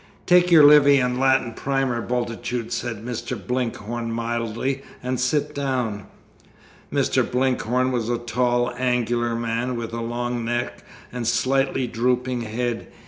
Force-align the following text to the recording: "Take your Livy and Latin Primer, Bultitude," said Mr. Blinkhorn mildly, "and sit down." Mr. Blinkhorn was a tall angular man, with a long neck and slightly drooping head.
"Take 0.25 0.49
your 0.49 0.63
Livy 0.63 0.97
and 0.97 1.19
Latin 1.19 1.53
Primer, 1.53 2.01
Bultitude," 2.01 2.71
said 2.73 3.05
Mr. 3.05 3.37
Blinkhorn 3.37 4.11
mildly, 4.11 4.81
"and 5.03 5.19
sit 5.19 5.53
down." 5.53 6.07
Mr. 6.91 7.21
Blinkhorn 7.21 7.91
was 7.91 8.09
a 8.09 8.17
tall 8.17 8.73
angular 8.79 9.35
man, 9.35 9.75
with 9.75 9.93
a 9.93 10.01
long 10.01 10.43
neck 10.43 10.83
and 11.11 11.27
slightly 11.27 11.85
drooping 11.85 12.41
head. 12.41 12.91